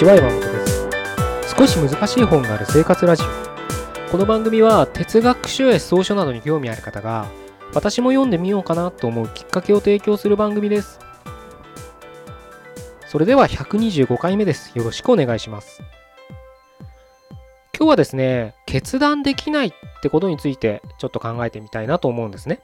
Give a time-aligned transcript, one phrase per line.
[0.00, 0.88] ちは山本です。
[1.58, 4.10] 少し難しい本がある生活ラジオ。
[4.10, 7.26] この番組は哲学書や草書などに興味ある方が
[7.74, 11.00] 私も読んでみようかなと思うきっかけを提供する番組です。
[13.08, 14.72] それでは125回目です。
[14.74, 15.82] よろしくお願いします。
[17.76, 19.72] 今日はですね決断できないっ
[20.02, 22.62] てことについてちょっと考えてみたいなと思うんですね。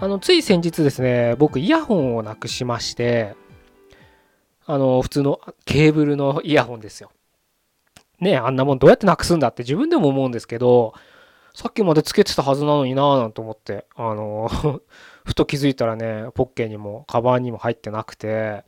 [0.00, 3.36] あのつい先日ですね僕イヤホンをなくしまして
[4.66, 7.10] あの、普通のケーブルのイヤホンですよ。
[8.20, 10.94] ねあんなもんどうやってなくすんだって自分でも思うんですけど、
[11.54, 14.48] さっきまでつけてたはずなのになぁなんて思って、あの
[15.24, 18.64] ふと気づいたらね、ポッケにもカバンにも入ってなくて、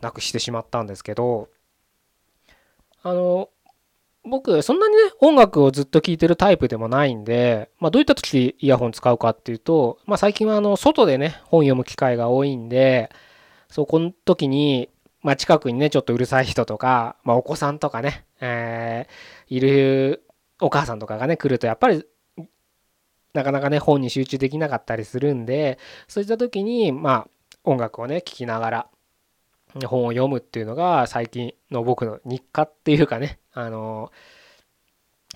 [0.00, 1.48] なくしてしまったんですけど、
[3.02, 3.48] あの、
[4.24, 13.10] 僕、そんなにね、音楽をずっと聴いてるタイプでもないんで、まあ、どういった時イヤホン使うかっていうと、まあ、最近はあの、外でね、本読む機会が多いんで、
[13.70, 14.90] そこの時に、
[15.22, 20.24] まあ、近くにね、ちょっとうるさい人とか、まあ、お子さんとかね、えー、いる
[20.60, 22.06] お母さんとかがね、来ると、やっぱり、
[23.34, 27.28] なかなかね、本に集中できなかったりするんで、そういった時に、まあ、
[27.64, 28.86] 音楽をね、聴きながら、
[29.86, 34.10] 本を読むっていうのが、最近の僕の日課っていうかね、あの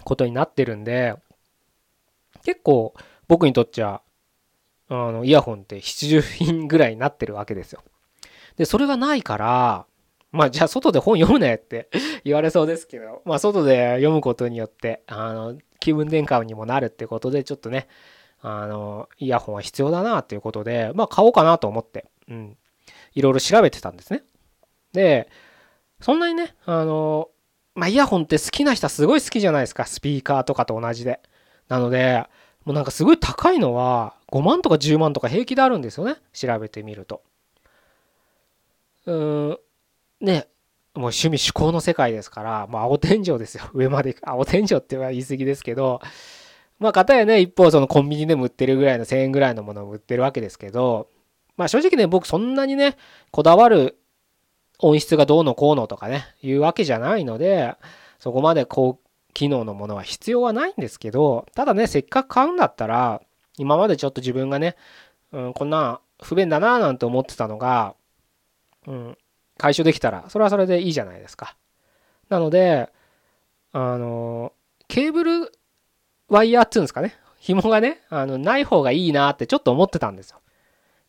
[0.02, 1.14] ことになってるんで、
[2.44, 2.94] 結構、
[3.28, 4.02] 僕にとっちゃ、
[4.88, 7.82] あの、イヤホンって必需品ぐらいになってるわけですよ。
[8.56, 9.86] で、それがないから、
[10.32, 11.88] まあじゃあ外で本読むねって
[12.24, 17.88] 言われそうですけど、まあ外で読むことによって、あの、気分転換にもなるってことで、ちょっとね、
[18.40, 22.56] あの、イヤホンは必要だなっていうことで、まあ買おうかなと思って、うん、
[23.14, 24.24] いろいろ調べてたんですね。
[24.92, 25.28] で、
[26.00, 27.30] そんなにね、あの、
[27.74, 31.20] まあイヤホンって好きな人はすごい好きじゃないですか、スピーカーとかと同じで。
[31.68, 32.24] なので、
[32.64, 37.22] もうなんかすごい高いのは5万とか10万とか平気であるんですよね、調べてみると。
[39.06, 39.58] うん、
[40.20, 40.48] ね、
[40.94, 43.64] もう趣味趣向の世界ですから、もう青天井ですよ。
[43.74, 46.00] 上まで青天井っては言い過ぎですけど、
[46.78, 51.08] まあ、かたやね、一方そのコンビニでも売ってるぐらいの1000円ぐらいのものを売ってるわけですけど、
[51.56, 52.96] まあ正直ね、僕そんなにね、
[53.30, 53.98] こだわる
[54.78, 57.74] 音質がどうのこうのとかね、いうわけじゃないので、
[58.18, 58.98] そこまで高
[59.34, 63.20] 機能のものは必要はないんですけど、ただね、せっかく買うんだったら、
[63.58, 64.76] 今までちょっと自分がね、
[65.32, 67.94] うん、こんな不便だなぁなんて思ってたのが、
[68.86, 69.18] うん、
[69.58, 71.56] 解消できたら、それはそれでいいじゃないですか。
[72.28, 72.90] なので、
[73.72, 74.52] あの、
[74.88, 75.52] ケーブル
[76.28, 77.16] ワイヤーっていうんですかね。
[77.38, 80.40] 紐がね、あの、ない方がいいなってちょっと思ってたんですよ。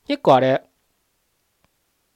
[0.08, 0.64] 結構あれ、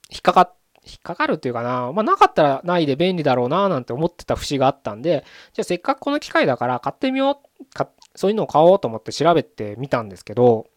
[0.10, 0.54] 引っかかっ、
[0.86, 10.68] 引っかかるっていうかな、まあなかったらないで便利だろうななんて思ってた節があったんで、じゃあせっかくこの機会だから買ってみよう、かそういうのを買おうと思って調べてみたんですけど、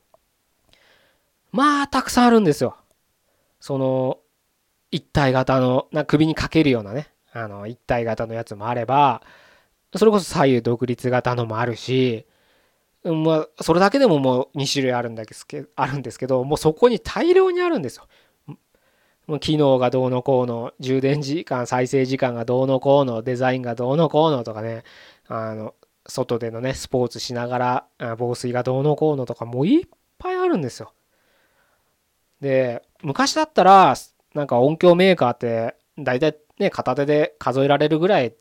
[1.50, 2.76] まあたくさんあるんですよ。
[3.60, 4.19] その、
[4.92, 9.22] 一体型の、な首にかけるようなね、あの、一体型のやつもあれば、
[9.97, 12.26] それこそ左右独立型のもあるし、
[13.04, 18.06] まあ、それだけでももう2種類あるんですけあるんですけど、もうそこに大量にあるんですよ。
[19.26, 24.84] もう機能がどうのこうの、充電時間、再生時間がどうのこうの、デザインがどうのこうのとかね、
[25.26, 25.74] あの、
[26.06, 29.86] 外でのね、スポーツしながら、防水がどうのこうのとか、もういっ
[30.19, 30.92] ぱいあるんですよ。
[32.41, 33.94] で、昔だったら、
[34.34, 38.34] なんか音響メーカーって大体ね片手で数えられるぐらい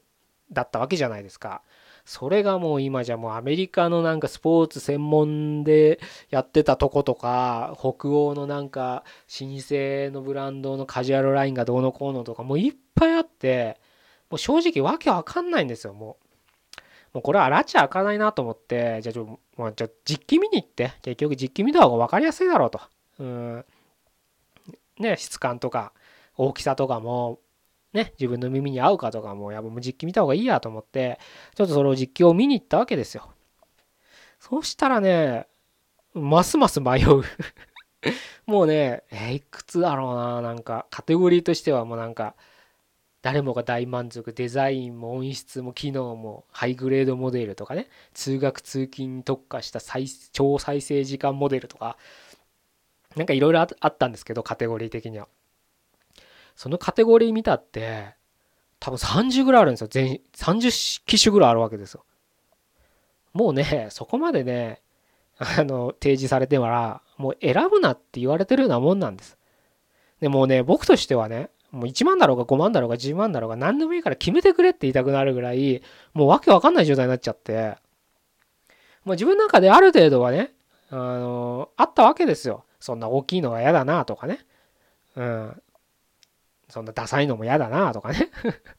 [0.51, 1.61] だったわけじゃないですか。
[2.03, 5.99] それがもう今じゃもうアメリカのなんかスポーツ専門で
[6.29, 9.03] やってたとことか北欧のなんか
[9.39, 9.55] 老舗
[10.11, 13.79] のブランドのカジュアルラインがどうのこうのとかもういっぱいあって
[14.29, 16.25] もう正直わけわかんないんですよもう。
[17.13, 22.81] もうこれはらちゃ開かないなと思ってじゃあちょ、もうじゃ実機見に行って結局実機見た方が分かりやすいだろうと。
[23.19, 23.65] うん
[25.01, 25.93] ね、質感とか
[26.37, 27.39] 大きさとかも、
[27.93, 31.19] ね、自分の耳に合うかとかも、やっぱ実機見た方がいいやと思って、
[31.55, 33.31] ちょっとそれを実機を見に行ったわけですよ。
[34.39, 35.47] そしたらね、
[36.13, 37.23] ますます迷う
[38.45, 42.35] もうね、え、いくつだろうな、なんか、カテゴリーとしてはもうなんか、
[43.21, 49.79] 誰もが大満足、デザインも音質も機能もハイグレードモデルとかね、通学通勤に特化した
[50.31, 51.97] 超再生時間モデルとか、
[53.15, 55.27] なんかいろいろあったんですけど、カテゴリー的には。
[56.55, 58.15] そのカテゴリー見たって、
[58.79, 59.87] 多分30ぐらいあるんですよ。
[59.89, 62.03] 全、30機種ぐらいあるわけですよ。
[63.33, 64.81] もうね、そこまでね、
[65.37, 69.37] あの、提示されてたら、もう選ぶなって言われてるようなもんなんです。
[70.19, 75.81] でもね、僕としてはね、もう1万だろうが5万だろうが10万だろうが何でもいいから決めてくれって言いたくなるぐらい、
[76.13, 77.77] もうわけわかんない状態になっちゃって、
[79.03, 80.53] もう自分の中である程度はね、
[80.89, 82.65] あの、あったわけですよ。
[82.81, 84.39] そんな大きいのは嫌だなとかね。
[85.15, 85.61] うん。
[86.67, 88.29] そんなダサいのも嫌だなとかね。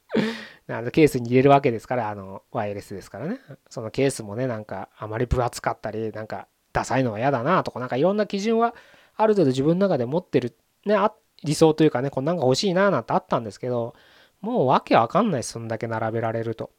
[0.69, 3.39] あのケースに入れるわけですからあのワイヤレスですからね。
[3.71, 8.75] そのケースもねなんかあまり分厚かったりなんかダサいのは嫌だなとかなんかいろんな基準は
[9.17, 10.97] ある程度自分の中で持ってるね
[11.45, 13.95] 理想というかねこんなんが欲しいななんてあったんですけど
[14.41, 16.71] もうわけわかんないそんだけ並べられると。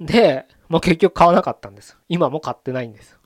[0.00, 1.96] でもう結局買わなかったんです。
[2.08, 3.21] 今も買ってないんです。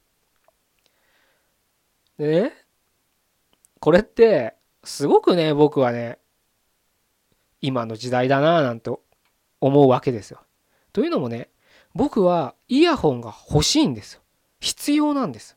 [2.19, 2.53] でね
[3.81, 6.19] これってすごくね僕はね
[7.61, 8.91] 今の時代だなぁなんて
[9.61, 10.41] 思うわけですよ。
[10.93, 11.51] というのもね
[11.95, 14.21] 僕はイヤホンが欲しいんですよ。
[14.61, 15.57] 必要なんです。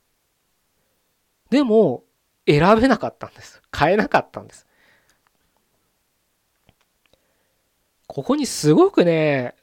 [1.49, 2.03] でも
[2.47, 3.61] 選べなかったんです。
[3.71, 4.65] 買えなかったんです。
[8.07, 9.55] ここにすごくね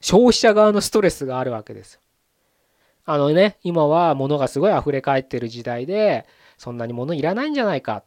[0.00, 2.00] 消費者側のストレスがあるわけです。
[3.06, 6.26] あのね今は物がすごい溢れ返ってる時代で
[6.58, 8.04] そんなに物いらないんじゃないか。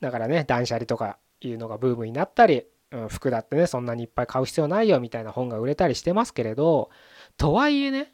[0.00, 6.90] だからね断捨離とかいうのがブームになったり、うん、服だってねそんなにいっぱい買う必要ないよみたいな本が売れたりしてますけれど
[7.36, 8.12] とはいえね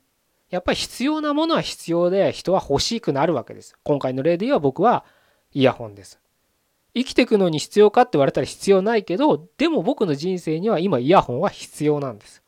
[0.50, 3.74] やっぱり必要なものは必要で人は欲しくなるわけです。
[3.82, 5.04] 今回の例で言えば僕は
[5.52, 6.20] イヤホンです。
[6.94, 12.42] 生きていくのに必要かって言われたら必要ないけどでも僕の人生には今イヤホンは必要なんです。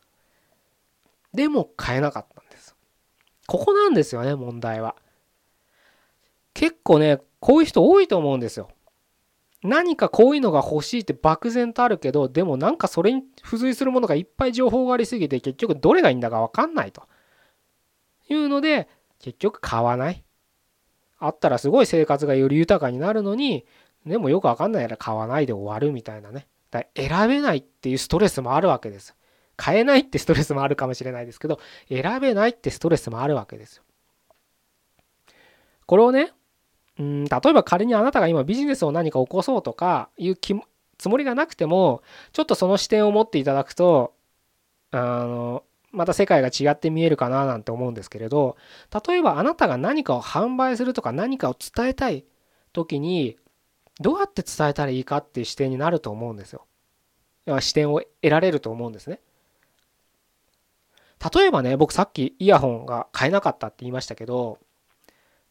[1.32, 2.39] でも買えなかった。
[3.50, 4.94] ここなんですよね問題は。
[6.54, 8.68] 結構ねこういう人多いと思うんですよ。
[9.64, 17.02] 何かこういうのが欲しいって漠然とあるけどでもなんかそれに付随するものがいっぱい情報がありすぎて結局どれがいいんだか分かんないと。
[18.28, 18.88] いうので
[19.18, 20.22] 結局買わない。
[21.18, 23.66] あったらすごい生活がより豊かになるのに
[24.06, 26.46] でもよく分かんないから買わないで終わるみたいなね。
[26.70, 29.16] だ選べないっていうストレスもあるわけです
[29.60, 31.60] 買えないってストレスもあるかもしれないですけど
[31.90, 33.82] 選べないってストレスもあるわけですよ
[35.84, 36.32] これをね
[36.98, 40.38] うん例えば仮にあなたが今ビジネスを何か起こそうとかいう
[40.96, 42.02] つもりがなくても
[42.32, 44.14] ちょっとその視点を持っていただくと
[44.92, 45.62] あの
[45.92, 48.56] また世界が違って見えるかななんて思うんですけれど
[49.06, 52.24] 例えばあなたが何かを販売するとか何かを伝えたい
[52.72, 53.36] 時に
[54.00, 56.64] どうやって伝えたらいいかっていう視点になると思うんですよ。
[57.60, 59.20] 視点を得られると思うんですね。
[61.34, 64.58] 例えばね僕さっきイヤホンが買えなかったって言いましたけど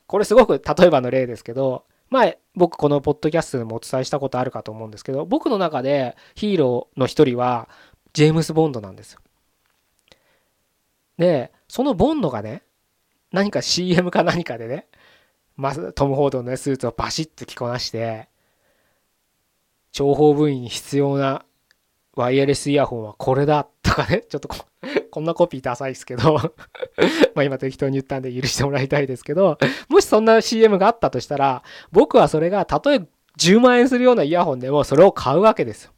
[0.10, 7.70] これすごく例えばの例ですけど、前、僕このポッドキャストでもお伝えしたことあるかと思うんですけど、僕の中でヒーローの一人は、
[8.14, 9.20] ジェームス・ボンドなんですよ。
[11.20, 12.64] で、そのボンドがね、
[13.32, 14.88] 何か CM か何かでね、
[15.56, 18.30] まトム・ホードの、ね、スーツをバシッと着こなして、
[19.92, 21.46] 情報部員に必要な
[22.16, 23.70] ワイヤレスイヤホンはこれだと
[24.06, 24.50] かね、ちょっと
[25.12, 26.36] こんなコピーダサいですけど
[27.36, 29.58] まあ今適当に言ったんで許してもらいたいですけど、
[29.90, 33.02] もしそんな CM があったとしたら、僕はそれがたとえ
[33.38, 35.92] 10万円するようなイヤホンでもそれを買うわけですよ。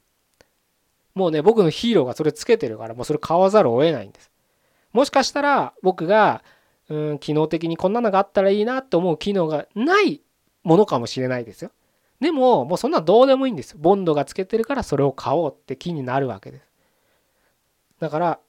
[1.15, 4.31] もうね、僕のヒーローがそれつけてるから、もうそれ買わざるを得ないんです。
[4.94, 6.44] もしかしたら僕が、
[6.89, 10.22] うん、機能的にこんなのがあったらいいなって思う機能がない
[10.63, 11.72] ものかもしれないですよ。
[12.20, 13.75] でも、もうそんなどうでもいいんです。
[13.77, 16.71] ボンドがつけてるからそれを買おうって気になるわけです。
[18.01, 18.39] だから、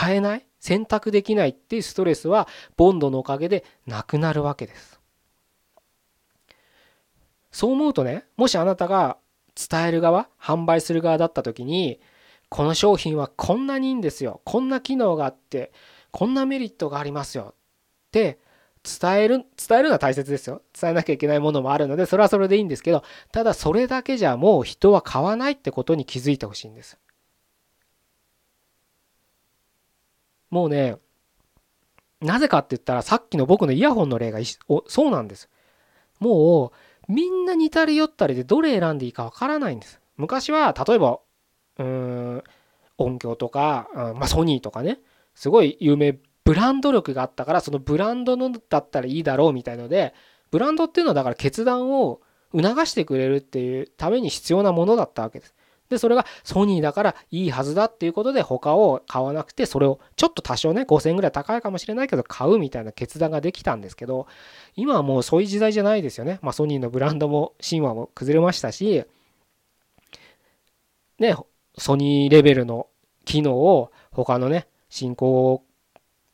[0.00, 0.46] 変えない？
[0.58, 4.98] 選択できないっていうストレスはボンドのおかげでなくなるわけです。
[7.52, 9.18] そう思うとねもしあなたが
[9.54, 12.00] 伝える側販売する側だった時に
[12.48, 14.40] この商品はこんなにいいんですよ。
[14.44, 15.72] こんな機能があって
[16.10, 17.54] こんなメリットがありますよ。
[18.08, 18.40] って
[18.82, 20.62] 伝える伝えるのは大切ですよ。
[20.78, 26.98] 伝えなきゃいけないものもあるのでそれはそれでいいんですけどただそれだけじゃもう人は買わないってことに気づいてほしいんです。
[30.50, 30.96] もうね、
[32.20, 34.38] なぜかって言ったらさっきの僕のイヤホンの例が
[34.86, 35.48] そうなんです。
[36.18, 36.72] も
[37.08, 40.00] うみんな似たり寄ったりでどれ選んでいいかわからないんです。
[40.16, 41.20] 昔は例えば
[41.78, 42.42] うん
[42.98, 44.98] 音響とか、まあ、ソニーとかね
[45.34, 50.12] すごい有名ブランド力があったからそのブランドのだったらいいだろうみたいので
[50.50, 52.20] ブランドっていうのはだから決断を
[52.52, 55.54] 促してくれるっていうために必要なものだったわけです。
[55.88, 64.26] で、それがソニーだからいいはずだっていうことで他を買わなくて、それをちょっと多少ね、5000円ぐらい高いかもしれないけど買うみたいな決断ができたんですけど、
[64.76, 66.38] 今はもうそういう時代じゃないですよね。
[66.42, 69.04] まあソニーのブランドも神話も崩れましたし、
[71.18, 71.36] ね、
[71.76, 72.86] ソニーレベルの
[73.24, 75.64] 機能を他のね、新興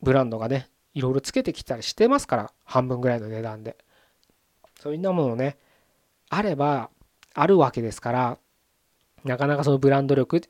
[0.02, 3.76] ブランドがね、いろいろつけてきたりしてますから、半分ぐらいの値段で。
[4.80, 5.56] そういったものね、
[6.28, 6.90] あれば
[7.32, 8.38] あるわけですから、
[9.25, 10.40] なかなかそのブランド力っ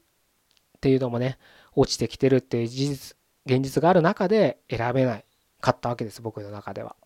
[0.80, 1.38] ていうのもね
[1.74, 3.16] 落ちてきてるっていう事実
[3.46, 5.24] 現実がある中で選べない
[5.60, 6.96] かったわけです僕の中では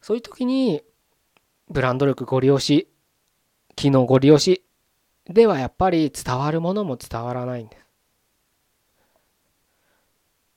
[0.00, 0.82] そういう時に
[1.68, 2.88] ブランド力ご利用し
[3.76, 4.64] 機能ご利用し
[5.30, 7.86] ではやっぱり伝わるものも伝わらないんです。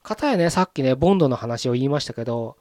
[0.02, 2.58] かたやね、さっきね、ボンドの話を言いましたけど、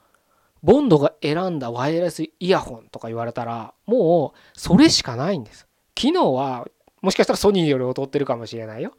[0.63, 5.67] ボンドが選んだワイヤレスイヤホンとか言われたら、もうそれしかないんです。
[6.03, 6.67] 機能は
[7.01, 8.93] もしかしたらソニーより劣ってるかもしれないよ。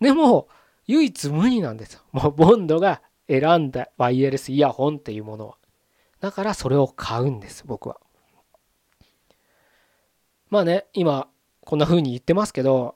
[0.00, 0.46] でも、
[0.86, 2.02] 唯一無二なんですよ。
[2.12, 5.56] もうボンドが選んだワイヤレスイヤホンっていうものは。
[6.20, 7.98] だからそれを買うんです、僕は。
[10.50, 11.26] まあね、今、
[11.62, 12.94] こんな風に言ってますけど、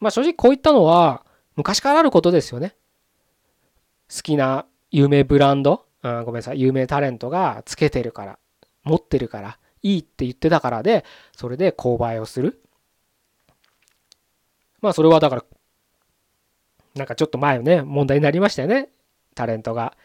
[0.00, 2.74] まあ正直こういったのは昔からあることですよね。
[4.12, 8.38] 好きな有名ブランド、うん、ごめんなさい、有名タレントがつけてるから、
[8.82, 11.04] 持ってるから、いいって言ってたからで、
[11.36, 12.62] それで購買をする。
[14.80, 15.44] まあそれはだから、
[16.94, 18.88] なんかちょっと前ね、問題になりましたよね。
[19.34, 19.96] タレントが、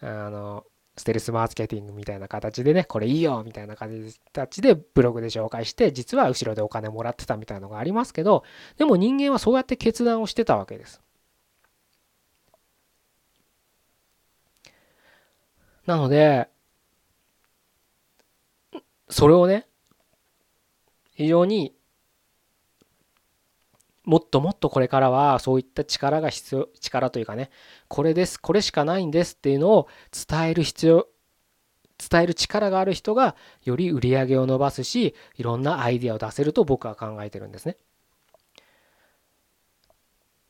[0.00, 0.64] あの、
[0.96, 8.44] ステルスマーケティングみたいな形でね、これいいよみたいな形でブログで紹介して、実は後ろでお金もらってたみたいなのがありますけど、
[8.76, 11.00] でも人間はそうやって決断をしてたわけです。
[15.86, 16.48] なので、
[19.14, 19.68] それをね、
[21.12, 21.72] 非常に
[24.02, 27.50] もっともっとこれからはそういった力が必要、力というかね、
[27.86, 29.88] これです、これしかないんですっていうのを
[30.28, 31.06] 伝える必要、
[32.10, 37.76] 伝える力がある人がより売り上げを伸ばすし、いろんなアイデアを出せると僕は考えてるんですね。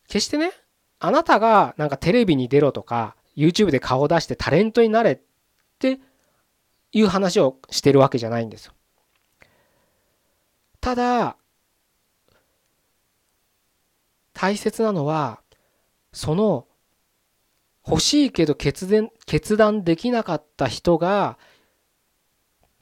[0.09, 0.53] 決してね、
[1.01, 5.21] あなたがなんかテレビに出ろとか、YouTube で顔を出してタレントになれっ
[5.79, 6.01] て
[6.95, 8.73] いう話をしてるわけじゃないんですよ。
[10.81, 11.37] ただ、
[14.33, 15.41] 大切なのは
[16.13, 16.67] その
[17.87, 21.39] 欲しいけど決断決断できなかった人が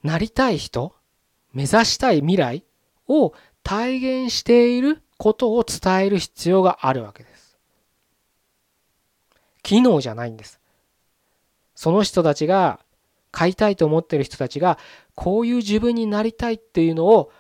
[0.03, 0.95] なりたい人
[1.53, 2.65] 目指したい未来
[3.09, 7.59] を体現していることを伝える必要があるわけです。
[9.63, 10.61] 機能じゃないんです。
[11.75, 12.81] その人たちが
[13.33, 14.79] 買いたいと思ってる人たちが
[15.15, 17.33] こういう自分になりたいっていうのを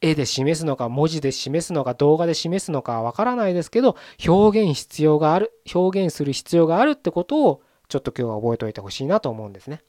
[0.00, 3.96] 絵で示すのか文字で示すのか動画で示すのかわからないですけど
[4.26, 9.82] 表現必要がある表現する必要があるってことをちょっと今日は覚えておいてほしいなと思うんですね。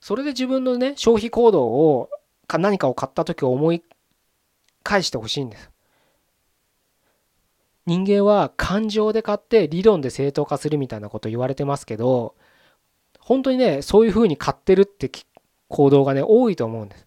[0.00, 2.10] それで自分のね消費行動を
[2.48, 3.82] 何かを買った時を思い
[4.82, 5.70] 返してほしいんです。
[7.86, 12.34] 人間は感情で買って理論で正当化するみたいなこと言われてますけど
[13.26, 15.10] 本当にねそういうふうに買ってるって
[15.66, 17.06] 行動がね多いと思うんです。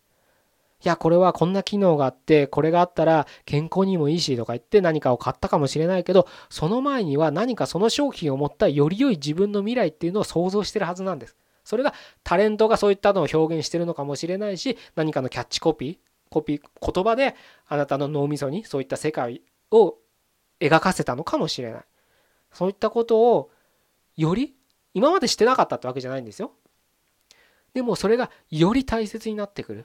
[0.82, 11.38] いや、これはこんな機能があって、これがあったら健康にもいいしとか言って何かを買ったかもしれないけど、その前には何かその商品を持ったより良い自分の未来っていうのを想像してるはずなんです。
[11.64, 15.98] それがタレントがそういったのを表現してるのかもしれないし、何かのキャッチコピー、
[16.30, 17.36] コピー、言葉で
[17.68, 19.96] あなたの脳みそにそういった世界を
[20.62, 21.82] 描かせたのかもしれない。
[22.54, 23.52] そういったことを
[24.16, 24.56] より
[24.94, 26.52] 今までしてなかったってわけじゃないんですよ。
[27.74, 29.80] でもそれがより大切になってくる。
[29.80, 29.84] っ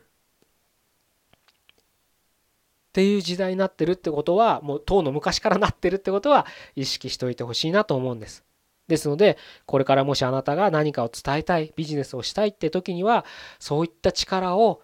[2.95, 6.47] ていう時代になってるってことはもう当の昔からなってるってことは
[6.77, 8.45] 意識しておいてほしいなと思うんです。
[8.87, 13.25] ですのでこれからもしあなたが何かを伝えたいビジネスをしたいって時には
[13.59, 14.83] そういった力を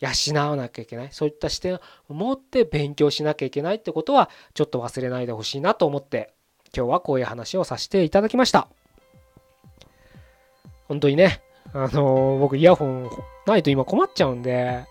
[0.00, 0.10] 養
[0.50, 1.74] わなきゃいけないそういった視点
[2.08, 6.33] を持って勉強しなきゃいけないってことはちょっと忘れないでほしいなと思って
[6.76, 8.68] 今日はこういう話をさせていただきました
[10.88, 11.40] 本当にね
[11.72, 13.10] あのー、僕イヤホン
[13.46, 14.84] ないと今困っちゃうんで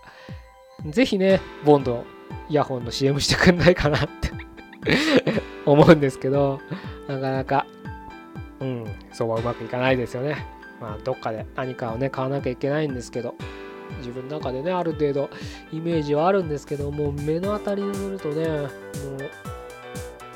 [0.86, 2.04] ぜひね、ボンド、
[2.50, 4.30] イヤホンの CM してくんないかなって
[5.64, 6.60] 思うんですけど、
[7.08, 7.66] なかなか、
[8.60, 10.46] うん、そうはうまくいかないですよね。
[10.80, 13.34] まあ、どっかで何かをね、買わなきゃいけないんですけど、
[13.98, 15.30] 自分の中でね、ある程度
[15.72, 18.68] イメージはあるんですけど、もう目の当たりにするとね、もう、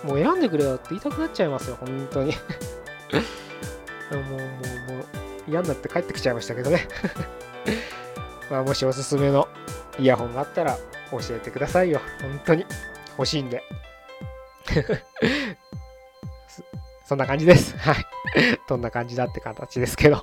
[0.05, 2.33] もう選んでくれよって言いたくなっちゃいますよ、本当に
[4.13, 5.05] もう、もう、もう、
[5.49, 6.87] 嫌になって帰ってきちゃいましたけどね
[8.51, 9.49] まあ、もしおすすめの
[9.99, 10.77] イヤホンがあったら
[11.11, 12.01] 教えてくださいよ。
[12.21, 12.65] 本当に
[13.17, 13.63] 欲しいんで。
[17.05, 17.77] そんな感じです。
[17.79, 17.97] はい。
[18.69, 20.23] どんな感じだって形ですけど。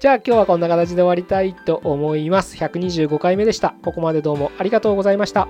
[0.00, 2.56] じゃあ今日はこんな形で終わりたいと思います。
[2.56, 3.74] 125回目でした。
[3.82, 5.48] ここまでどうもありがとうございました。